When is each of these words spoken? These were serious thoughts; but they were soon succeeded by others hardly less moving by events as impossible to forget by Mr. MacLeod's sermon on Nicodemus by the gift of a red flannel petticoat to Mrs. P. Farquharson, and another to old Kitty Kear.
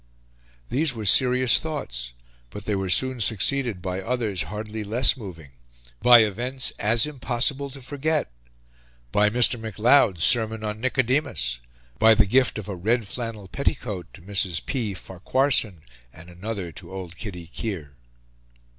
These 0.69 0.95
were 0.95 1.05
serious 1.05 1.59
thoughts; 1.59 2.13
but 2.49 2.65
they 2.65 2.73
were 2.73 2.89
soon 2.89 3.19
succeeded 3.19 3.83
by 3.83 4.01
others 4.01 4.41
hardly 4.49 4.83
less 4.83 5.15
moving 5.15 5.51
by 6.01 6.23
events 6.23 6.71
as 6.79 7.05
impossible 7.05 7.69
to 7.69 7.83
forget 7.83 8.31
by 9.11 9.29
Mr. 9.29 9.59
MacLeod's 9.59 10.23
sermon 10.23 10.63
on 10.63 10.81
Nicodemus 10.81 11.59
by 11.99 12.15
the 12.15 12.25
gift 12.25 12.57
of 12.57 12.67
a 12.67 12.75
red 12.75 13.07
flannel 13.07 13.47
petticoat 13.47 14.11
to 14.15 14.23
Mrs. 14.23 14.65
P. 14.65 14.95
Farquharson, 14.95 15.83
and 16.11 16.31
another 16.31 16.71
to 16.71 16.91
old 16.91 17.15
Kitty 17.15 17.45
Kear. 17.45 17.91